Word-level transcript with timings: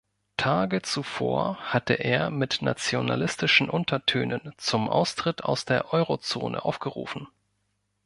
Tage 0.35 0.81
zuvor 0.81 1.57
hatte 1.59 1.93
er 1.93 2.31
mit 2.31 2.63
nationalistischen 2.63 3.69
Untertönen 3.69 4.51
zum 4.57 4.89
Austritt 4.89 5.43
aus 5.43 5.63
der 5.63 5.93
Eurozone 5.93 6.65
aufgerufen. 6.65 7.27